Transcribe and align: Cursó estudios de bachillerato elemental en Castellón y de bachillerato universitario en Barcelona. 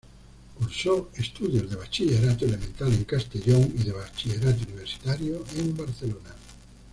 Cursó 0.57 1.11
estudios 1.13 1.69
de 1.69 1.75
bachillerato 1.75 2.45
elemental 2.45 2.91
en 2.91 3.03
Castellón 3.03 3.71
y 3.77 3.83
de 3.83 3.91
bachillerato 3.91 4.63
universitario 4.67 5.43
en 5.59 5.77
Barcelona. 5.77 6.31